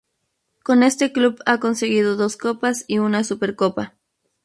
Con 0.63 0.81
este 0.81 1.11
club 1.13 1.39
ha 1.45 1.59
conseguido 1.59 2.15
dos 2.15 2.35
Copas 2.35 2.85
y 2.87 2.97
una 2.97 3.23
Supercopa. 3.23 3.93